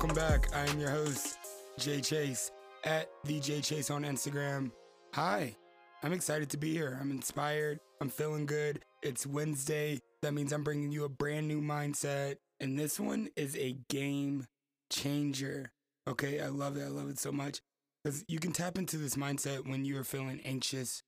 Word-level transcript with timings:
Welcome 0.00 0.16
back. 0.16 0.56
I 0.56 0.66
am 0.66 0.80
your 0.80 0.88
host, 0.88 1.36
Jay 1.78 2.00
Chase, 2.00 2.50
at 2.84 3.10
the 3.24 3.38
J 3.38 3.60
Chase 3.60 3.90
on 3.90 4.02
Instagram. 4.02 4.72
Hi, 5.12 5.54
I'm 6.02 6.14
excited 6.14 6.48
to 6.48 6.56
be 6.56 6.72
here. 6.72 6.96
I'm 6.98 7.10
inspired. 7.10 7.80
I'm 8.00 8.08
feeling 8.08 8.46
good. 8.46 8.82
It's 9.02 9.26
Wednesday. 9.26 10.00
That 10.22 10.32
means 10.32 10.54
I'm 10.54 10.64
bringing 10.64 10.90
you 10.90 11.04
a 11.04 11.10
brand 11.10 11.48
new 11.48 11.60
mindset. 11.60 12.36
And 12.60 12.78
this 12.78 12.98
one 12.98 13.28
is 13.36 13.54
a 13.58 13.76
game 13.90 14.46
changer. 14.90 15.70
Okay, 16.08 16.40
I 16.40 16.46
love 16.46 16.78
it. 16.78 16.84
I 16.84 16.88
love 16.88 17.10
it 17.10 17.18
so 17.18 17.30
much. 17.30 17.60
Because 18.02 18.24
you 18.26 18.38
can 18.38 18.52
tap 18.52 18.78
into 18.78 18.96
this 18.96 19.16
mindset 19.16 19.68
when 19.68 19.84
you're 19.84 20.02
feeling 20.02 20.40
anxious, 20.46 21.02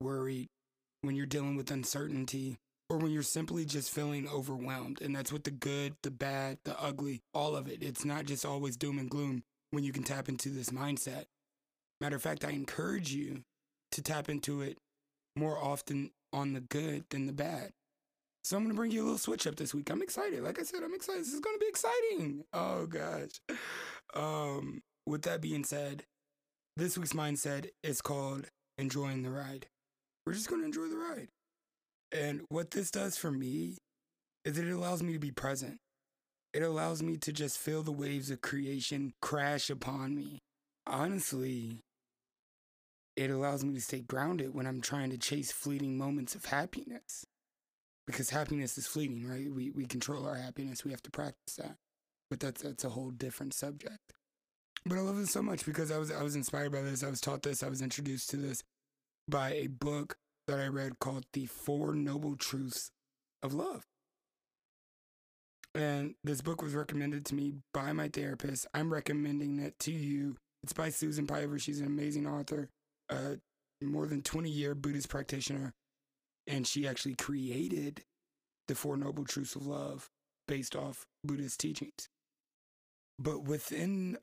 worried, 0.00 0.46
when 1.02 1.16
you're 1.16 1.26
dealing 1.26 1.56
with 1.56 1.72
uncertainty, 1.72 2.58
or 2.88 2.98
when 2.98 3.10
you're 3.10 3.22
simply 3.22 3.64
just 3.64 3.90
feeling 3.90 4.28
overwhelmed. 4.28 5.00
And 5.02 5.14
that's 5.14 5.32
with 5.32 5.44
the 5.44 5.50
good, 5.50 5.96
the 6.02 6.10
bad, 6.10 6.58
the 6.64 6.80
ugly, 6.80 7.22
all 7.34 7.56
of 7.56 7.68
it. 7.68 7.82
It's 7.82 8.04
not 8.04 8.26
just 8.26 8.44
always 8.44 8.76
doom 8.76 8.98
and 8.98 9.10
gloom 9.10 9.42
when 9.70 9.84
you 9.84 9.92
can 9.92 10.04
tap 10.04 10.28
into 10.28 10.50
this 10.50 10.70
mindset. 10.70 11.24
Matter 12.00 12.16
of 12.16 12.22
fact, 12.22 12.44
I 12.44 12.50
encourage 12.50 13.12
you 13.12 13.42
to 13.92 14.02
tap 14.02 14.28
into 14.28 14.60
it 14.60 14.78
more 15.34 15.58
often 15.58 16.10
on 16.32 16.52
the 16.52 16.60
good 16.60 17.04
than 17.10 17.26
the 17.26 17.32
bad. 17.32 17.72
So 18.44 18.56
I'm 18.56 18.62
gonna 18.62 18.74
bring 18.74 18.92
you 18.92 19.02
a 19.02 19.04
little 19.04 19.18
switch 19.18 19.46
up 19.46 19.56
this 19.56 19.74
week. 19.74 19.90
I'm 19.90 20.02
excited. 20.02 20.42
Like 20.44 20.60
I 20.60 20.62
said, 20.62 20.82
I'm 20.84 20.94
excited. 20.94 21.22
This 21.22 21.32
is 21.32 21.40
gonna 21.40 21.58
be 21.58 21.66
exciting. 21.66 22.44
Oh 22.52 22.86
gosh. 22.86 23.40
Um, 24.14 24.82
with 25.04 25.22
that 25.22 25.40
being 25.40 25.64
said, 25.64 26.04
this 26.76 26.96
week's 26.96 27.12
mindset 27.12 27.70
is 27.82 28.00
called 28.00 28.46
enjoying 28.78 29.22
the 29.22 29.30
ride. 29.30 29.66
We're 30.24 30.34
just 30.34 30.48
gonna 30.48 30.64
enjoy 30.64 30.86
the 30.86 30.96
ride. 30.96 31.28
And 32.16 32.42
what 32.48 32.70
this 32.70 32.90
does 32.90 33.16
for 33.16 33.30
me 33.30 33.76
is 34.44 34.58
it 34.58 34.68
allows 34.68 35.02
me 35.02 35.12
to 35.12 35.18
be 35.18 35.30
present. 35.30 35.78
It 36.54 36.62
allows 36.62 37.02
me 37.02 37.18
to 37.18 37.32
just 37.32 37.58
feel 37.58 37.82
the 37.82 37.92
waves 37.92 38.30
of 38.30 38.40
creation 38.40 39.12
crash 39.20 39.68
upon 39.68 40.14
me. 40.14 40.38
Honestly, 40.86 41.80
it 43.16 43.30
allows 43.30 43.64
me 43.64 43.74
to 43.74 43.80
stay 43.80 44.00
grounded 44.00 44.54
when 44.54 44.66
I'm 44.66 44.80
trying 44.80 45.10
to 45.10 45.18
chase 45.18 45.52
fleeting 45.52 45.98
moments 45.98 46.34
of 46.34 46.46
happiness. 46.46 47.26
Because 48.06 48.30
happiness 48.30 48.78
is 48.78 48.86
fleeting, 48.86 49.28
right? 49.28 49.52
We, 49.52 49.70
we 49.70 49.84
control 49.84 50.26
our 50.26 50.36
happiness. 50.36 50.84
We 50.84 50.92
have 50.92 51.02
to 51.02 51.10
practice 51.10 51.56
that. 51.56 51.76
But 52.30 52.40
that's, 52.40 52.62
that's 52.62 52.84
a 52.84 52.90
whole 52.90 53.10
different 53.10 53.52
subject. 53.52 53.98
But 54.86 54.98
I 54.98 55.00
love 55.00 55.18
it 55.18 55.26
so 55.26 55.42
much 55.42 55.66
because 55.66 55.90
I 55.90 55.98
was, 55.98 56.12
I 56.12 56.22
was 56.22 56.36
inspired 56.36 56.72
by 56.72 56.82
this. 56.82 57.02
I 57.02 57.10
was 57.10 57.20
taught 57.20 57.42
this. 57.42 57.62
I 57.64 57.68
was 57.68 57.82
introduced 57.82 58.30
to 58.30 58.36
this 58.36 58.62
by 59.28 59.52
a 59.54 59.66
book 59.66 60.16
that 60.46 60.60
I 60.60 60.66
read 60.66 60.98
called 60.98 61.24
The 61.32 61.46
Four 61.46 61.94
Noble 61.94 62.36
Truths 62.36 62.90
of 63.42 63.52
Love. 63.52 63.84
And 65.74 66.14
this 66.24 66.40
book 66.40 66.62
was 66.62 66.74
recommended 66.74 67.26
to 67.26 67.34
me 67.34 67.52
by 67.74 67.92
my 67.92 68.08
therapist. 68.08 68.66
I'm 68.72 68.92
recommending 68.92 69.58
it 69.58 69.78
to 69.80 69.92
you. 69.92 70.36
It's 70.62 70.72
by 70.72 70.88
Susan 70.88 71.26
Piver. 71.26 71.58
She's 71.58 71.80
an 71.80 71.86
amazing 71.86 72.26
author, 72.26 72.70
a 73.10 73.36
more 73.82 74.06
than 74.06 74.22
20 74.22 74.48
year 74.48 74.74
Buddhist 74.74 75.08
practitioner. 75.08 75.74
And 76.46 76.66
she 76.66 76.86
actually 76.86 77.14
created 77.16 78.04
the 78.68 78.74
Four 78.74 78.96
Noble 78.96 79.24
Truths 79.24 79.54
of 79.54 79.66
Love 79.66 80.08
based 80.48 80.74
off 80.74 81.04
Buddhist 81.24 81.60
teachings. 81.60 82.08
But 83.18 83.44
within 83.44 84.16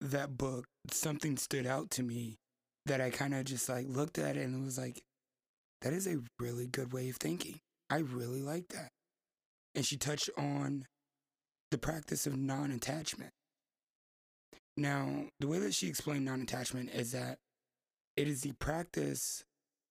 that 0.00 0.36
book, 0.36 0.66
something 0.90 1.36
stood 1.36 1.66
out 1.66 1.90
to 1.92 2.02
me 2.02 2.38
that 2.86 3.00
I 3.00 3.10
kind 3.10 3.34
of 3.34 3.44
just 3.44 3.68
like 3.68 3.86
looked 3.88 4.18
at 4.18 4.36
it 4.36 4.46
and 4.46 4.64
was 4.64 4.78
like, 4.78 5.02
that 5.82 5.92
is 5.92 6.06
a 6.06 6.18
really 6.38 6.66
good 6.66 6.92
way 6.92 7.08
of 7.08 7.16
thinking. 7.16 7.60
I 7.90 7.98
really 7.98 8.42
like 8.42 8.68
that. 8.68 8.90
And 9.74 9.84
she 9.84 9.96
touched 9.96 10.30
on 10.36 10.86
the 11.70 11.78
practice 11.78 12.26
of 12.26 12.36
non 12.36 12.70
attachment. 12.70 13.30
Now, 14.76 15.24
the 15.40 15.48
way 15.48 15.58
that 15.58 15.74
she 15.74 15.88
explained 15.88 16.24
non 16.24 16.40
attachment 16.40 16.90
is 16.90 17.12
that 17.12 17.38
it 18.16 18.28
is 18.28 18.42
the 18.42 18.52
practice 18.52 19.44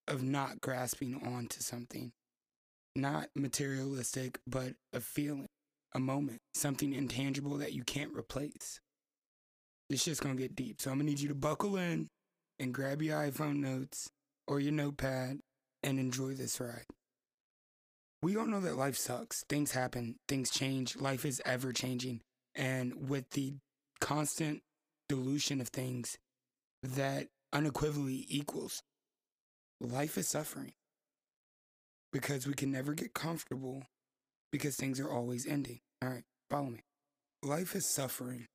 of 0.08 0.24
not 0.24 0.62
grasping 0.62 1.22
onto 1.25 1.62
something, 1.62 2.12
not 2.96 3.28
materialistic, 3.36 4.40
but 4.48 4.74
a 4.94 5.00
feeling, 5.00 5.48
a 5.94 6.00
moment, 6.00 6.40
something 6.54 6.94
intangible 6.94 7.58
that 7.58 7.74
you 7.74 7.84
can't 7.84 8.16
replace. 8.16 8.80
This 9.90 10.04
shit's 10.04 10.19
gonna 10.19 10.36
get 10.36 10.56
deep. 10.56 10.81
So 10.81 10.92
I'm 10.92 10.98
gonna 10.98 11.09
need 11.09 11.19
you 11.19 11.30
to 11.30 11.36
buckle 11.36 11.78
in 11.78 12.08
and 12.59 12.74
grab 12.74 13.02
your 13.02 13.18
iPhone 13.18 13.58
notes 13.58 14.09
or 14.48 14.59
your 14.59 14.74
notepad 14.74 15.40
and 15.88 16.00
enjoy 16.00 16.34
this 16.34 16.59
ride. 16.59 16.84
We 18.22 18.36
all 18.36 18.46
know 18.46 18.59
that 18.59 18.75
life 18.75 18.98
sucks. 18.98 19.46
Things 19.48 19.72
happen, 19.72 20.16
things 20.28 20.50
change, 20.50 20.98
life 20.98 21.25
is 21.25 21.42
ever 21.46 21.72
changing. 21.72 22.20
And 22.53 23.09
with 23.09 23.30
the 23.30 23.53
constant 24.02 24.64
dilution 25.08 25.62
of 25.62 25.70
things, 25.70 26.18
that 26.84 27.28
unequivocally 27.53 28.25
equals 28.28 28.84
life 29.80 30.18
is 30.18 30.28
suffering. 30.28 30.74
Because 32.12 32.46
we 32.46 32.54
can 32.54 32.72
never 32.72 32.94
get 32.94 33.14
comfortable 33.14 33.84
because 34.52 34.75
things 34.75 35.00
are 35.00 35.09
always 35.09 35.48
ending. 35.48 35.80
All 36.02 36.09
right, 36.09 36.24
follow 36.50 36.69
me. 36.69 36.81
Life 37.44 37.75
is 37.75 37.86
suffering 37.86 38.48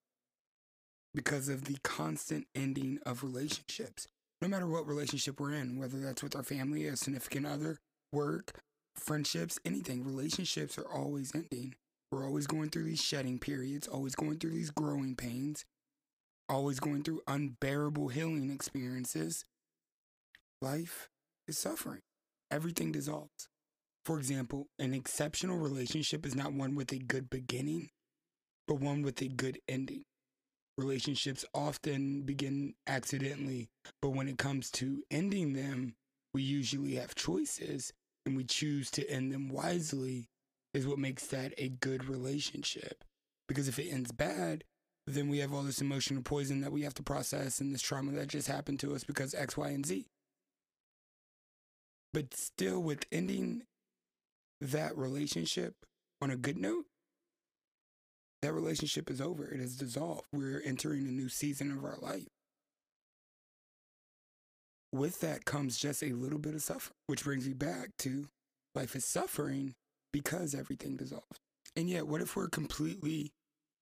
because 1.14 1.49
of 1.49 1.64
the 1.64 1.78
constant 1.82 2.47
ending 2.54 2.99
of 3.06 3.22
relationships 3.22 4.06
no 4.42 4.48
matter 4.48 4.66
what 4.66 4.88
relationship 4.88 5.38
we're 5.38 5.53
in, 5.53 5.78
whether 5.78 6.00
that's 6.00 6.22
with 6.22 6.34
our 6.34 6.42
family, 6.42 6.88
a 6.88 6.97
significant 6.97 7.47
other, 7.47 7.78
work, 8.12 8.58
friendships, 8.97 9.60
anything, 9.64 10.04
relationships 10.04 10.76
are 10.76 10.92
always 10.92 11.32
ending. 11.32 11.76
We're 12.10 12.26
always 12.26 12.48
going 12.48 12.70
through 12.70 12.84
these 12.84 13.00
shedding 13.00 13.38
periods, 13.38 13.86
always 13.86 14.16
going 14.16 14.41
through 14.41 14.50
these 14.50 14.70
growing 14.70 15.14
pains, 15.14 15.64
always 16.48 16.81
going 16.81 17.04
through 17.04 17.22
unbearable 17.28 18.08
healing 18.08 18.50
experiences. 18.50 19.44
Life 20.60 21.08
is 21.47 21.56
suffering. 21.56 22.00
Everything 22.50 22.91
dissolves. 22.91 23.48
For 24.04 24.19
example, 24.19 24.66
an 24.76 24.92
exceptional 24.92 25.56
relationship 25.56 26.26
is 26.26 26.34
not 26.34 26.52
one 26.52 26.75
with 26.75 26.91
a 26.91 26.98
good 26.98 27.31
beginning, 27.31 27.91
but 28.66 28.81
one 28.81 29.02
with 29.02 29.22
a 29.22 29.28
good 29.28 29.60
ending 29.69 30.02
relationships 30.78 31.44
often 31.54 32.22
begin 32.22 32.74
accidentally, 32.86 33.68
but 34.00 34.10
when 34.10 34.28
it 34.28 34.38
comes 34.38 34.70
to 34.72 35.02
ending 35.10 35.52
them, 35.52 35.94
we 36.34 36.42
usually 36.42 36.94
have 36.94 37.14
choices 37.14 37.92
and 38.24 38.36
we 38.36 38.44
choose 38.44 38.90
to 38.92 39.08
end 39.10 39.32
them 39.32 39.48
wisely, 39.48 40.28
is 40.72 40.86
what 40.86 40.98
makes 40.98 41.26
that 41.26 41.52
a 41.58 41.68
good 41.68 42.08
relationship. 42.08 43.04
Because 43.48 43.68
if 43.68 43.78
it 43.78 43.90
ends 43.90 44.12
bad, 44.12 44.64
then 45.06 45.28
we 45.28 45.38
have 45.38 45.52
all 45.52 45.62
this 45.62 45.80
emotional 45.80 46.22
poison 46.22 46.60
that 46.60 46.72
we 46.72 46.82
have 46.82 46.94
to 46.94 47.02
process 47.02 47.60
and 47.60 47.74
this 47.74 47.82
trauma 47.82 48.12
that 48.12 48.28
just 48.28 48.48
happened 48.48 48.80
to 48.80 48.94
us 48.94 49.04
because 49.04 49.34
X, 49.34 49.56
Y, 49.56 49.68
and 49.68 49.84
Z. 49.84 50.06
But 52.12 52.34
still, 52.34 52.80
with 52.80 53.06
ending 53.10 53.62
that 54.60 54.96
relationship 54.96 55.75
on 56.20 56.30
a 56.30 56.36
good 56.36 56.58
note, 56.58 56.84
that 58.42 58.52
relationship 58.52 59.10
is 59.10 59.20
over. 59.20 59.46
It 59.46 59.60
has 59.60 59.76
dissolved. 59.76 60.26
We're 60.32 60.62
entering 60.64 61.06
a 61.06 61.12
new 61.12 61.28
season 61.28 61.70
of 61.70 61.84
our 61.84 61.96
life. 62.00 62.26
With 64.92 65.20
that 65.20 65.44
comes 65.46 65.78
just 65.78 66.02
a 66.02 66.12
little 66.12 66.38
bit 66.38 66.54
of 66.54 66.62
suffering, 66.62 66.96
which 67.06 67.24
brings 67.24 67.46
me 67.46 67.54
back 67.54 67.90
to 68.00 68.28
life 68.74 68.94
is 68.94 69.04
suffering 69.04 69.74
because 70.12 70.54
everything 70.54 70.96
dissolves. 70.96 71.38
And 71.76 71.88
yet, 71.88 72.06
what 72.06 72.20
if 72.20 72.36
we're 72.36 72.48
completely 72.48 73.30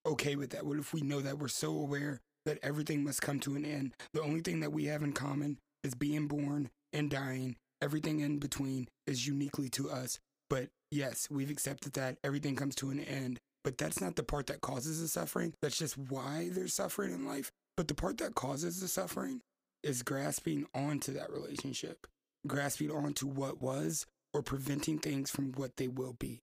okay 0.07 0.37
with 0.37 0.51
that? 0.51 0.65
What 0.65 0.79
if 0.79 0.95
we 0.95 1.01
know 1.01 1.21
that 1.21 1.39
we're 1.39 1.49
so 1.49 1.71
aware 1.71 2.21
that 2.47 2.59
everything 2.63 3.03
must 3.03 3.23
come 3.23 3.41
to 3.41 3.57
an 3.57 3.65
end? 3.65 3.95
The 4.13 4.23
only 4.23 4.41
thing 4.41 4.61
that 4.61 4.73
we 4.73 4.85
have 4.85 5.03
in 5.03 5.13
common 5.13 5.59
is 5.83 5.95
being 5.95 6.29
born 6.29 6.71
and 6.93 7.11
dying. 7.11 7.57
Everything 7.83 8.21
in 8.21 8.39
between 8.39 8.87
is 9.07 9.27
uniquely 9.27 9.69
to 9.71 9.91
us. 9.91 10.19
But 10.49 10.69
yes, 10.91 11.29
we've 11.31 11.51
accepted 11.51 11.95
that 11.95 12.19
everything 12.23 12.55
comes 12.55 12.77
to 12.77 12.91
an 12.91 13.01
end. 13.01 13.41
But 13.65 13.79
that's 13.79 14.01
not 14.01 14.17
the 14.17 14.23
part 14.23 14.47
that 14.49 14.61
causes 14.63 15.01
the 15.01 15.09
suffering. 15.09 15.55
That's 15.63 15.79
just 15.79 15.99
why 15.99 16.49
there's 16.53 16.75
suffering 16.75 17.13
in 17.13 17.27
life. 17.27 17.51
But 17.77 17.89
the 17.89 17.95
part 17.95 18.19
that 18.19 18.35
causes 18.35 18.81
the 18.81 18.89
suffering 18.89 19.41
is 19.83 20.03
grasping 20.03 20.67
onto 20.75 21.13
that 21.15 21.31
relationship, 21.31 22.07
grasping 22.47 22.91
onto 22.91 23.27
what 23.27 23.61
was, 23.63 24.07
or 24.33 24.43
preventing 24.43 24.99
things 24.99 25.31
from 25.31 25.53
what 25.53 25.77
they 25.77 25.89
will 25.89 26.15
be. 26.19 26.41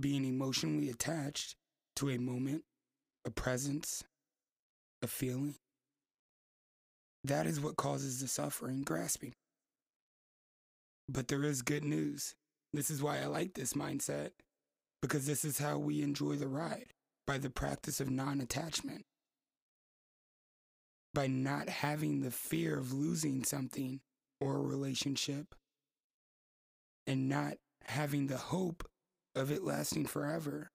being 0.00 0.24
emotionally 0.24 0.90
attached 0.90 1.56
to 1.96 2.10
a 2.10 2.18
moment, 2.18 2.64
a 3.26 3.30
presence, 3.30 4.04
a 5.02 5.06
feeling. 5.06 5.56
That 7.24 7.46
is 7.46 7.60
what 7.60 7.76
causes 7.76 8.20
the 8.20 8.28
suffering, 8.28 8.82
grasping. 8.82 9.34
But 11.08 11.28
there 11.28 11.44
is 11.44 11.62
good 11.62 11.84
news. 11.84 12.34
This 12.72 12.90
is 12.90 13.02
why 13.02 13.18
I 13.20 13.26
like 13.26 13.54
this 13.54 13.72
mindset, 13.72 14.30
because 15.02 15.26
this 15.26 15.44
is 15.44 15.58
how 15.58 15.78
we 15.78 16.02
enjoy 16.02 16.36
the 16.36 16.48
ride 16.48 16.92
by 17.26 17.38
the 17.38 17.50
practice 17.50 18.00
of 18.00 18.10
non 18.10 18.40
attachment. 18.40 19.04
By 21.14 21.26
not 21.26 21.68
having 21.68 22.20
the 22.20 22.30
fear 22.30 22.78
of 22.78 22.92
losing 22.92 23.42
something 23.44 24.00
or 24.40 24.56
a 24.56 24.62
relationship 24.62 25.54
and 27.06 27.28
not 27.28 27.54
having 27.86 28.26
the 28.26 28.36
hope 28.36 28.84
of 29.34 29.50
it 29.50 29.64
lasting 29.64 30.06
forever, 30.06 30.70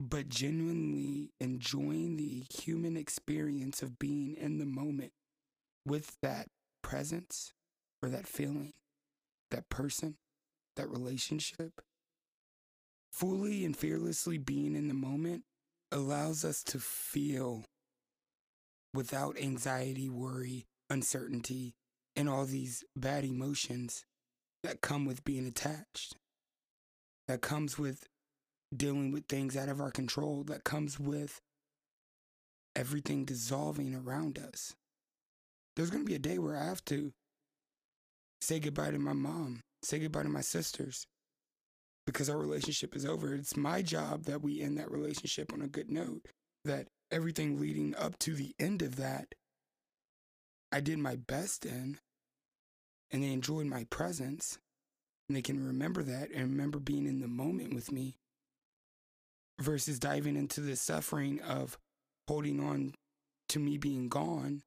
but 0.00 0.28
genuinely 0.28 1.30
enjoying 1.40 2.16
the 2.16 2.44
human 2.50 2.96
experience 2.96 3.82
of 3.82 3.98
being 3.98 4.36
in 4.36 4.58
the 4.58 4.66
moment 4.66 5.12
with 5.86 6.16
that 6.22 6.46
presence 6.82 7.52
or 8.02 8.08
that 8.08 8.26
feeling, 8.26 8.72
that 9.50 9.68
person, 9.68 10.16
that 10.76 10.88
relationship. 10.88 11.72
Fully 13.18 13.64
and 13.64 13.76
fearlessly 13.76 14.38
being 14.38 14.76
in 14.76 14.86
the 14.86 14.94
moment 14.94 15.42
allows 15.90 16.44
us 16.44 16.62
to 16.62 16.78
feel 16.78 17.64
without 18.94 19.36
anxiety, 19.40 20.08
worry, 20.08 20.66
uncertainty, 20.88 21.74
and 22.14 22.28
all 22.28 22.44
these 22.44 22.84
bad 22.94 23.24
emotions 23.24 24.04
that 24.62 24.82
come 24.82 25.04
with 25.04 25.24
being 25.24 25.48
attached, 25.48 26.14
that 27.26 27.40
comes 27.40 27.76
with 27.76 28.06
dealing 28.76 29.10
with 29.10 29.26
things 29.26 29.56
out 29.56 29.68
of 29.68 29.80
our 29.80 29.90
control, 29.90 30.44
that 30.44 30.62
comes 30.62 31.00
with 31.00 31.40
everything 32.76 33.24
dissolving 33.24 33.96
around 33.96 34.38
us. 34.38 34.76
There's 35.74 35.90
going 35.90 36.04
to 36.04 36.08
be 36.08 36.14
a 36.14 36.20
day 36.20 36.38
where 36.38 36.56
I 36.56 36.66
have 36.66 36.84
to 36.84 37.12
say 38.40 38.60
goodbye 38.60 38.92
to 38.92 38.98
my 39.00 39.12
mom, 39.12 39.58
say 39.82 39.98
goodbye 39.98 40.22
to 40.22 40.28
my 40.28 40.40
sisters, 40.40 41.04
because 42.08 42.30
our 42.30 42.38
relationship 42.38 42.96
is 42.96 43.04
over. 43.04 43.34
It's 43.34 43.54
my 43.54 43.82
job 43.82 44.24
that 44.24 44.40
we 44.40 44.62
end 44.62 44.78
that 44.78 44.90
relationship 44.90 45.52
on 45.52 45.60
a 45.60 45.68
good 45.68 45.90
note, 45.90 46.24
that 46.64 46.88
everything 47.10 47.60
leading 47.60 47.94
up 47.96 48.18
to 48.20 48.32
the 48.32 48.54
end 48.58 48.80
of 48.80 48.96
that, 48.96 49.34
I 50.72 50.80
did 50.80 51.00
my 51.00 51.16
best 51.16 51.66
in, 51.66 51.98
and 53.10 53.22
they 53.22 53.30
enjoyed 53.30 53.66
my 53.66 53.84
presence, 53.90 54.58
and 55.28 55.36
they 55.36 55.42
can 55.42 55.62
remember 55.62 56.02
that 56.02 56.30
and 56.30 56.48
remember 56.50 56.78
being 56.78 57.04
in 57.04 57.20
the 57.20 57.28
moment 57.28 57.74
with 57.74 57.92
me 57.92 58.16
versus 59.60 59.98
diving 59.98 60.34
into 60.34 60.62
the 60.62 60.76
suffering 60.76 61.42
of 61.42 61.76
holding 62.26 62.58
on 62.58 62.94
to 63.50 63.58
me 63.58 63.76
being 63.76 64.08
gone 64.08 64.62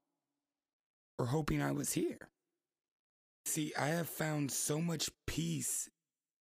or 1.17 1.25
hoping 1.25 1.59
I 1.59 1.71
was 1.71 1.93
here. 1.93 2.29
See, 3.47 3.73
I 3.75 3.87
have 3.87 4.09
found 4.09 4.51
so 4.51 4.79
much 4.79 5.09
peace 5.25 5.89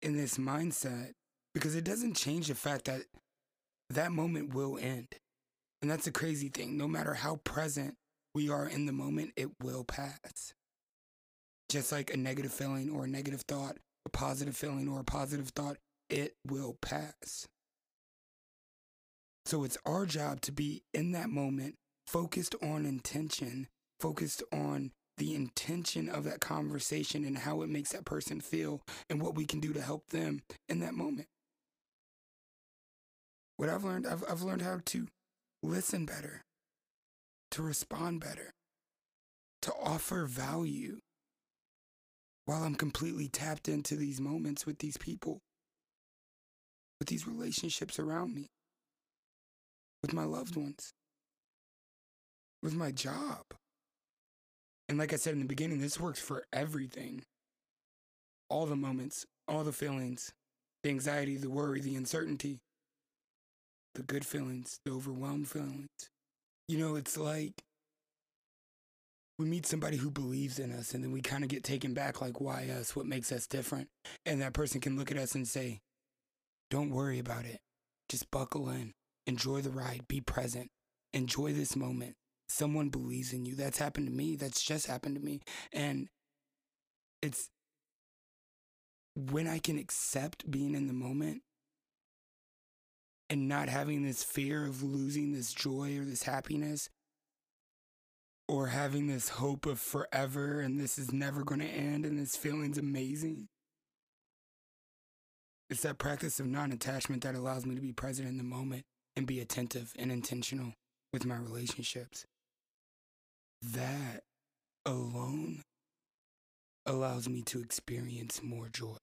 in 0.03 0.17
this 0.17 0.39
mindset 0.39 1.13
because 1.55 1.75
it 1.75 1.85
doesn't 1.85 2.17
change 2.17 2.49
the 2.49 2.55
fact 2.55 2.87
that 2.87 3.03
that 3.91 4.13
moment 4.13 4.55
will 4.55 4.79
end. 4.79 5.09
And 5.83 5.91
that's 5.91 6.07
a 6.07 6.13
crazy 6.13 6.49
thing. 6.49 6.77
No 6.77 6.87
matter 6.87 7.15
how 7.15 7.37
present 7.37 7.95
we 8.35 8.51
are 8.51 8.69
in 8.69 8.87
the 8.87 8.93
moment, 8.93 9.33
it 9.37 9.51
will 9.63 9.85
pass. 9.85 10.55
Just 11.69 11.91
like 11.93 12.13
a 12.13 12.17
negative 12.17 12.53
feeling 12.53 12.91
or 12.91 13.05
a 13.05 13.09
negative 13.09 13.43
thought, 13.43 13.77
a 14.07 14.11
positive 14.11 14.57
feeling 14.57 14.89
or 14.89 15.01
a 15.01 15.05
positive 15.05 15.49
thought, 15.51 15.77
it 16.09 16.35
will 16.47 16.77
pass. 16.83 17.47
So 19.47 19.65
it's 19.65 19.79
our 19.87 20.07
job 20.07 20.41
to 20.43 20.53
be 20.53 20.83
in 20.93 21.13
that 21.13 21.31
moment, 21.31 21.77
focused 22.07 22.55
on 22.63 22.85
intention, 22.85 23.69
focused 23.99 24.43
on 24.53 24.93
the 25.21 25.35
intention 25.35 26.09
of 26.09 26.25
that 26.25 26.41
conversation 26.41 27.27
and 27.27 27.37
how 27.37 27.61
it 27.61 27.69
makes 27.69 27.93
that 27.93 28.07
person 28.07 28.41
feel 28.41 28.81
and 29.11 29.21
what 29.21 29.35
we 29.35 29.45
can 29.45 29.61
do 29.61 29.75
to 29.75 29.83
help 29.83 30.09
them 30.09 30.41
in 30.67 30.81
that 30.81 30.95
moment. 30.95 31.29
What 33.59 33.69
I've 33.69 33.85
learned, 33.85 34.07
I've, 34.07 34.25
I've 34.27 34.41
learned 34.41 34.63
how 34.63 34.81
to 34.83 35.07
listen 35.63 36.07
better, 36.07 36.41
to 37.51 37.63
respond 37.63 38.21
better, 38.21 38.55
to 39.61 39.73
offer 39.75 40.25
value 40.25 41.01
while 42.47 42.63
I'm 42.63 42.75
completely 42.75 43.29
tapped 43.29 43.69
into 43.69 43.97
these 43.97 44.23
moments 44.23 44.65
with 44.65 44.79
these 44.79 44.97
people, 44.97 45.41
with 46.99 47.09
these 47.09 47.29
relationships 47.29 47.99
around 47.99 48.35
me, 48.35 48.47
with 50.01 50.15
my 50.15 50.25
loved 50.25 50.57
ones, 50.57 50.93
with 52.63 52.73
my 52.73 52.91
job. 52.91 53.43
And 54.91 54.99
like 54.99 55.13
I 55.13 55.17
said 55.17 55.35
in 55.35 55.39
the 55.39 55.45
beginning, 55.45 55.79
this 55.81 56.01
works 56.01 56.19
for 56.19 56.43
everything. 56.53 57.23
All 58.49 58.67
the 58.67 58.75
moments, 58.75 59.25
all 59.47 59.63
the 59.63 59.71
feelings, 59.71 60.33
the 60.83 60.91
anxiety, 60.91 61.37
the 61.37 61.49
worry, 61.49 61.81
the 61.81 61.95
uncertainty, 61.95 62.59
the 63.95 64.03
good 64.03 64.27
feelings, 64.27 64.81
the 64.85 64.91
overwhelmed 64.91 65.49
feelings. 65.49 65.91
You 66.67 66.79
know, 66.79 66.97
it's 66.97 67.17
like 67.17 67.53
we 69.39 69.47
meet 69.47 69.65
somebody 69.65 69.97
who 69.97 70.11
believes 70.11 70.59
in 70.59 70.73
us 70.73 70.93
and 70.93 71.05
then 71.05 71.13
we 71.13 71.21
kind 71.21 71.45
of 71.45 71.51
get 71.51 71.63
taken 71.63 71.95
back 71.95 72.21
like, 72.21 72.41
why 72.41 72.67
us? 72.77 72.97
What 72.97 73.07
makes 73.07 73.31
us 73.31 73.47
different? 73.47 73.87
And 74.27 74.43
that 74.43 74.55
person 74.55 74.81
can 74.81 74.97
look 74.97 75.13
at 75.13 75.19
us 75.19 75.37
and 75.37 75.47
say, 75.47 75.79
don't 76.69 76.91
worry 76.91 77.21
about 77.21 77.45
it. 77.45 77.61
Just 78.09 78.29
buckle 78.33 78.69
in, 78.69 78.95
enjoy 79.25 79.61
the 79.61 79.71
ride, 79.71 80.09
be 80.09 80.21
present, 80.21 80.69
enjoy 81.13 81.53
this 81.53 81.77
moment 81.77 82.17
someone 82.51 82.89
believes 82.89 83.33
in 83.33 83.47
you. 83.47 83.55
That's 83.55 83.79
happened 83.79 84.07
to 84.07 84.13
me. 84.13 84.37
That's 84.37 84.63
just 84.63 84.87
happened 84.87 85.17
to 85.17 85.23
me. 85.23 85.41
And 85.73 86.09
it's 87.23 87.49
when 89.15 89.47
I 89.47 89.59
can 89.59 89.79
accept 89.79 90.51
being 90.51 90.75
in 90.75 90.87
the 90.87 90.93
moment 90.93 91.43
and 93.29 93.49
not 93.49 93.69
having 93.69 94.05
this 94.05 94.25
fear 94.25 94.67
of 94.67 94.83
losing 94.83 95.33
this 95.33 95.53
joy 95.53 95.97
or 95.99 96.05
this 96.05 96.25
happiness 96.25 96.89
or 98.49 98.69
having 98.69 99.07
this 99.07 99.29
hope 99.29 99.67
of 99.67 99.79
forever 99.79 100.61
and 100.61 100.81
this 100.81 100.99
is 100.99 101.13
never 101.13 101.45
going 101.45 101.61
to 101.61 101.67
end 101.67 102.05
and 102.05 102.19
this 102.19 102.35
feeling's 102.35 102.79
amazing. 102.79 103.49
It's 105.69 105.83
that 105.83 105.99
practice 105.99 106.41
of 106.41 106.47
non 106.47 106.73
attachment 106.73 107.23
that 107.23 107.37
allows 107.37 107.65
me 107.65 107.77
to 107.77 107.81
be 107.81 107.93
present 107.93 108.29
in 108.29 108.39
the 108.39 108.43
moment 108.45 108.85
and 109.15 109.27
be 109.27 109.39
attentive 109.39 109.93
and 109.97 110.11
intentional 110.11 110.73
with 111.13 111.25
my 111.25 111.37
relationships 111.37 112.25
that 113.63 114.23
alone 114.87 115.63
allows 116.87 117.29
me 117.29 117.43
to 117.43 117.61
experience 117.61 118.43
more 118.43 118.69
joy. 118.69 118.97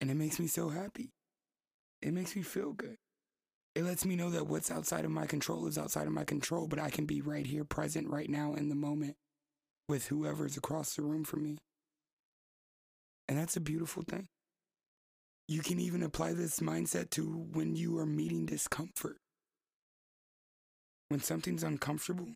And 0.00 0.10
it 0.10 0.14
makes 0.14 0.38
me 0.38 0.46
so 0.46 0.68
happy. 0.68 1.10
It 2.00 2.12
makes 2.12 2.34
me 2.34 2.42
feel 2.42 2.72
good. 2.72 2.96
It 3.74 3.84
lets 3.84 4.04
me 4.04 4.16
know 4.16 4.30
that 4.30 4.46
what's 4.46 4.70
outside 4.70 5.04
of 5.04 5.10
my 5.10 5.26
control 5.26 5.66
is 5.66 5.78
outside 5.78 6.06
of 6.06 6.12
my 6.12 6.24
control, 6.24 6.66
but 6.66 6.78
I 6.78 6.90
can 6.90 7.06
be 7.06 7.20
right 7.20 7.46
here, 7.46 7.64
present 7.64 8.08
right 8.08 8.28
now 8.28 8.54
in 8.54 8.68
the 8.68 8.74
moment 8.74 9.16
with 9.88 10.08
whoever's 10.08 10.56
across 10.56 10.94
the 10.94 11.02
room 11.02 11.24
from 11.24 11.44
me. 11.44 11.58
And 13.28 13.38
that's 13.38 13.56
a 13.56 13.60
beautiful 13.60 14.02
thing. 14.02 14.26
You 15.46 15.62
can 15.62 15.78
even 15.78 16.02
apply 16.02 16.32
this 16.32 16.60
mindset 16.60 17.10
to 17.10 17.46
when 17.52 17.76
you 17.76 17.98
are 17.98 18.06
meeting 18.06 18.46
discomfort 18.46 19.18
when 21.10 21.20
something's 21.20 21.64
uncomfortable, 21.64 22.28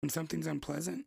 when 0.00 0.08
something's 0.08 0.46
unpleasant, 0.46 1.04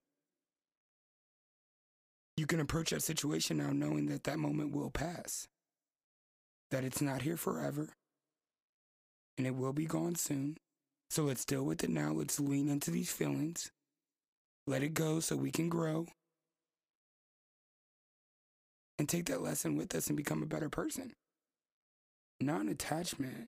you 2.37 2.45
can 2.45 2.59
approach 2.59 2.91
that 2.91 3.01
situation 3.01 3.57
now 3.57 3.71
knowing 3.71 4.05
that 4.05 4.23
that 4.25 4.37
moment 4.37 4.73
will 4.73 4.91
pass, 4.91 5.47
that 6.69 6.83
it's 6.83 7.01
not 7.01 7.23
here 7.23 7.37
forever, 7.37 7.89
and 9.37 9.47
it 9.47 9.55
will 9.55 9.73
be 9.73 9.87
gone 9.87 10.13
soon. 10.15 10.57
So 11.09 11.23
let's 11.23 11.43
deal 11.43 11.63
with 11.63 11.83
it 11.83 11.89
now. 11.89 12.11
Let's 12.11 12.39
lean 12.39 12.69
into 12.69 12.91
these 12.91 13.11
feelings, 13.11 13.71
let 14.67 14.83
it 14.83 14.93
go 14.93 15.19
so 15.19 15.35
we 15.35 15.51
can 15.51 15.69
grow, 15.69 16.05
and 18.99 19.09
take 19.09 19.25
that 19.25 19.41
lesson 19.41 19.75
with 19.75 19.95
us 19.95 20.07
and 20.07 20.15
become 20.15 20.43
a 20.43 20.47
better 20.47 20.69
person. 20.69 21.13
Non 22.39 22.69
attachment 22.69 23.47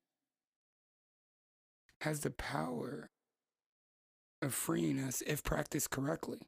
has 2.01 2.21
the 2.21 2.31
power 2.31 3.09
of 4.41 4.53
freeing 4.53 4.99
us 4.99 5.21
if 5.25 5.43
practiced 5.43 5.89
correctly. 5.89 6.39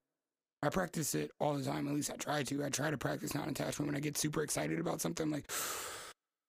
I 0.61 0.69
practice 0.69 1.15
it 1.15 1.31
all 1.39 1.55
the 1.55 1.63
time. 1.63 1.87
At 1.87 1.93
least 1.93 2.11
I 2.11 2.15
try 2.15 2.43
to. 2.43 2.65
I 2.65 2.69
try 2.69 2.91
to 2.91 2.97
practice 2.97 3.33
non 3.33 3.49
attachment 3.49 3.87
when 3.87 3.95
I 3.95 4.01
get 4.01 4.17
super 4.17 4.43
excited 4.43 4.79
about 4.79 5.01
something. 5.01 5.29
Like, 5.29 5.49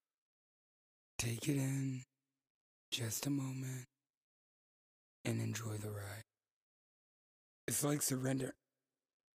take 1.19 1.49
it 1.49 1.57
in 1.57 2.03
just 2.91 3.27
a 3.27 3.31
moment 3.31 3.87
and 5.25 5.41
enjoy 5.41 5.77
the 5.77 5.91
ride. 5.91 6.25
It's 7.69 7.85
like 7.85 8.03
surrender. 8.03 8.55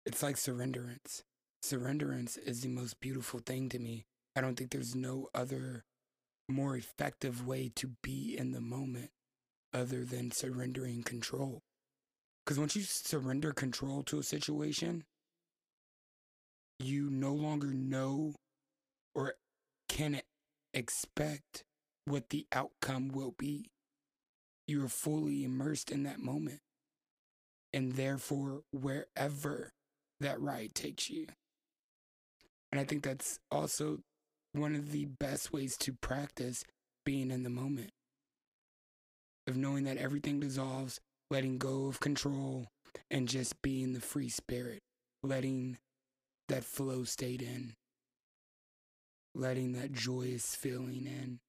It's 0.05 0.24
like 0.24 0.36
surrenderance. 0.36 1.22
surrenderance 1.63 2.38
is 2.38 2.62
the 2.62 2.69
most 2.69 3.00
beautiful 3.00 3.39
thing 3.39 3.69
to 3.69 3.79
me. 3.79 4.05
I 4.36 4.41
don't 4.41 4.55
think 4.55 4.72
there's 4.72 4.95
no 4.95 5.29
other 5.33 5.83
more 6.50 6.75
effective 6.75 7.45
way 7.45 7.72
to 7.75 7.91
be 8.01 8.36
in 8.38 8.51
the 8.51 8.60
moment 8.60 9.12
other 9.74 10.03
than 10.03 10.31
surrendering 10.31 11.03
control. 11.03 11.62
Because 12.43 12.59
once 12.59 12.75
you 12.75 12.83
surrender 12.83 13.53
control 13.53 14.03
to 14.03 14.19
a 14.19 14.23
situation, 14.23 15.03
you 16.79 17.09
no 17.09 17.33
longer 17.33 17.67
know 17.67 18.33
or 19.15 19.35
can 19.88 20.21
expect 20.73 21.63
what 22.05 22.29
the 22.29 22.45
outcome 22.51 23.09
will 23.09 23.33
be. 23.38 23.69
You 24.67 24.83
are 24.83 24.89
fully 24.89 25.43
immersed 25.43 25.91
in 25.91 26.03
that 26.03 26.19
moment. 26.19 26.59
And 27.71 27.93
therefore, 27.93 28.62
wherever 28.71 29.71
that 30.19 30.39
ride 30.39 30.75
takes 30.75 31.09
you. 31.09 31.27
And 32.71 32.79
I 32.79 32.83
think 32.83 33.03
that's 33.03 33.39
also 33.51 34.00
one 34.53 34.75
of 34.75 34.91
the 34.91 35.05
best 35.05 35.53
ways 35.53 35.75
to 35.77 35.93
practice 35.93 36.63
being 37.05 37.31
in 37.31 37.43
the 37.43 37.50
moment 37.50 37.91
of 39.47 39.57
knowing 39.57 39.83
that 39.83 39.97
everything 39.97 40.39
dissolves, 40.39 41.00
letting 41.33 41.57
go 41.57 41.87
of 41.87 41.99
control, 41.99 42.67
and 43.09 43.27
just 43.27 43.59
being 43.63 43.93
the 43.93 43.99
free 43.99 44.29
spirit, 44.29 44.83
letting 45.23 45.79
that 46.47 46.63
flow 46.63 47.03
state 47.03 47.41
in, 47.41 47.73
letting 49.33 49.73
that 49.73 49.91
joyous 49.91 50.53
feeling 50.53 51.07
in, 51.07 51.39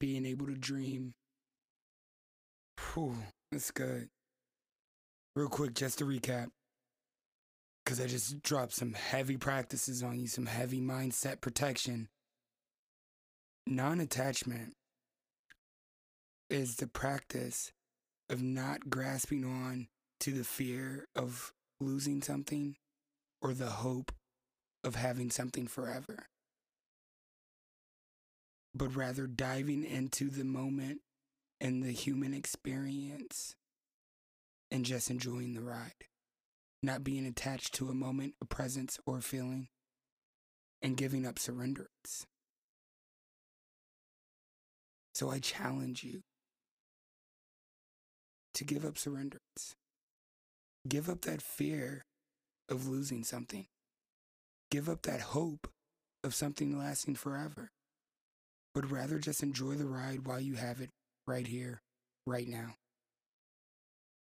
being 0.00 0.26
able 0.26 0.46
to 0.46 0.56
dream. 0.56 1.12
Whew, 2.92 3.14
that's 3.52 3.70
good. 3.70 4.08
Real 5.36 5.48
quick, 5.48 5.72
just 5.72 5.98
to 5.98 6.04
recap, 6.04 6.48
because 7.84 8.00
I 8.00 8.08
just 8.08 8.42
dropped 8.42 8.72
some 8.72 8.94
heavy 8.94 9.36
practices 9.36 10.02
on 10.02 10.18
you, 10.18 10.26
some 10.26 10.46
heavy 10.46 10.80
mindset 10.80 11.40
protection. 11.40 12.08
Non 13.64 14.00
attachment 14.00 14.72
is 16.50 16.76
the 16.76 16.88
practice 16.88 17.70
of 18.28 18.42
not 18.42 18.90
grasping 18.90 19.44
on 19.44 19.88
to 20.20 20.32
the 20.32 20.44
fear 20.44 21.06
of 21.14 21.52
losing 21.80 22.22
something 22.22 22.76
or 23.40 23.54
the 23.54 23.66
hope 23.70 24.12
of 24.82 24.94
having 24.94 25.30
something 25.30 25.66
forever, 25.66 26.26
but 28.74 28.94
rather 28.96 29.26
diving 29.26 29.84
into 29.84 30.30
the 30.30 30.44
moment 30.44 31.00
and 31.60 31.82
the 31.82 31.92
human 31.92 32.34
experience 32.34 33.54
and 34.70 34.84
just 34.84 35.10
enjoying 35.10 35.54
the 35.54 35.62
ride, 35.62 36.06
not 36.82 37.04
being 37.04 37.26
attached 37.26 37.74
to 37.74 37.88
a 37.88 37.94
moment, 37.94 38.34
a 38.40 38.44
presence, 38.44 38.98
or 39.06 39.18
a 39.18 39.22
feeling, 39.22 39.68
and 40.82 40.96
giving 40.96 41.26
up 41.26 41.36
surrenderance. 41.36 42.26
So 45.14 45.30
I 45.30 45.38
challenge 45.38 46.04
you 46.04 46.22
to 48.56 48.64
give 48.64 48.84
up 48.86 48.94
surrenderance. 48.94 49.74
Give 50.88 51.10
up 51.10 51.22
that 51.22 51.42
fear 51.42 52.06
of 52.70 52.88
losing 52.88 53.22
something. 53.22 53.66
Give 54.70 54.88
up 54.88 55.02
that 55.02 55.20
hope 55.20 55.68
of 56.24 56.34
something 56.34 56.78
lasting 56.78 57.16
forever. 57.16 57.68
But 58.74 58.90
rather 58.90 59.18
just 59.18 59.42
enjoy 59.42 59.74
the 59.74 59.86
ride 59.86 60.26
while 60.26 60.40
you 60.40 60.54
have 60.54 60.80
it 60.80 60.90
right 61.26 61.46
here, 61.46 61.82
right 62.26 62.48
now. 62.48 62.76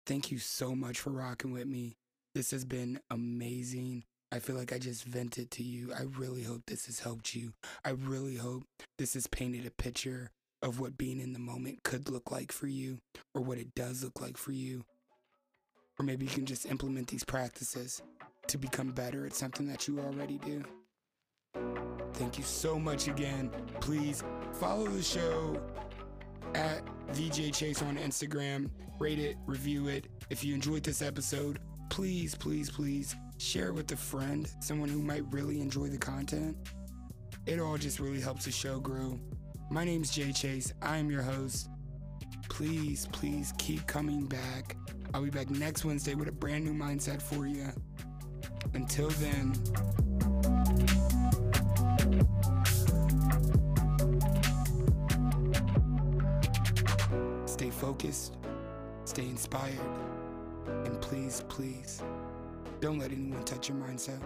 Thank 0.06 0.30
you 0.30 0.38
so 0.38 0.74
much 0.74 1.00
for 1.00 1.10
rocking 1.10 1.52
with 1.52 1.66
me. 1.66 1.96
This 2.34 2.50
has 2.50 2.64
been 2.64 3.00
amazing. 3.10 4.04
I 4.30 4.38
feel 4.38 4.56
like 4.56 4.72
I 4.72 4.78
just 4.78 5.04
vented 5.04 5.50
to 5.52 5.62
you. 5.62 5.94
I 5.94 6.02
really 6.02 6.42
hope 6.42 6.62
this 6.66 6.86
has 6.86 7.00
helped 7.00 7.34
you. 7.34 7.52
I 7.84 7.90
really 7.90 8.36
hope 8.36 8.64
this 8.98 9.14
has 9.14 9.26
painted 9.26 9.66
a 9.66 9.70
picture 9.70 10.30
of 10.62 10.80
what 10.80 10.98
being 10.98 11.20
in 11.20 11.32
the 11.32 11.38
moment 11.38 11.82
could 11.82 12.08
look 12.10 12.30
like 12.30 12.52
for 12.52 12.66
you 12.66 12.98
or 13.34 13.42
what 13.42 13.58
it 13.58 13.74
does 13.74 14.04
look 14.04 14.20
like 14.20 14.36
for 14.36 14.52
you. 14.52 14.84
Or 15.98 16.04
maybe 16.04 16.26
you 16.26 16.30
can 16.30 16.46
just 16.46 16.66
implement 16.66 17.08
these 17.08 17.24
practices 17.24 18.02
to 18.46 18.58
become 18.58 18.90
better 18.92 19.26
at 19.26 19.34
something 19.34 19.66
that 19.68 19.86
you 19.86 20.00
already 20.00 20.38
do. 20.38 20.62
Thank 22.14 22.38
you 22.38 22.44
so 22.44 22.78
much 22.78 23.08
again. 23.08 23.50
Please 23.80 24.22
follow 24.54 24.86
the 24.86 25.02
show 25.02 25.60
at 26.54 26.82
VJ 27.12 27.52
Chase 27.52 27.82
on 27.82 27.96
Instagram. 27.96 28.70
Rate 28.98 29.18
it, 29.18 29.36
review 29.46 29.88
it. 29.88 30.06
If 30.28 30.44
you 30.44 30.54
enjoyed 30.54 30.82
this 30.82 31.00
episode, 31.00 31.58
please, 31.88 32.34
please, 32.34 32.70
please 32.70 33.16
share 33.38 33.68
it 33.68 33.74
with 33.74 33.90
a 33.92 33.96
friend, 33.96 34.50
someone 34.60 34.88
who 34.88 35.02
might 35.02 35.24
really 35.32 35.60
enjoy 35.60 35.88
the 35.88 35.98
content. 35.98 36.56
It 37.46 37.58
all 37.58 37.78
just 37.78 38.00
really 38.00 38.20
helps 38.20 38.44
the 38.44 38.50
show 38.50 38.78
grow. 38.80 39.18
My 39.72 39.84
name's 39.84 40.10
Jay 40.10 40.32
Chase. 40.32 40.74
I 40.82 40.96
am 40.96 41.12
your 41.12 41.22
host. 41.22 41.68
Please, 42.48 43.06
please 43.12 43.54
keep 43.56 43.86
coming 43.86 44.26
back. 44.26 44.74
I'll 45.14 45.22
be 45.22 45.30
back 45.30 45.48
next 45.48 45.84
Wednesday 45.84 46.16
with 46.16 46.26
a 46.26 46.32
brand 46.32 46.64
new 46.64 46.74
mindset 46.74 47.22
for 47.22 47.46
you. 47.46 47.68
Until 48.74 49.10
then, 49.10 49.54
stay 57.46 57.70
focused, 57.70 58.38
stay 59.04 59.22
inspired, 59.22 59.78
and 60.84 61.00
please, 61.00 61.44
please, 61.48 62.02
don't 62.80 62.98
let 62.98 63.12
anyone 63.12 63.44
touch 63.44 63.68
your 63.68 63.78
mindset. 63.78 64.20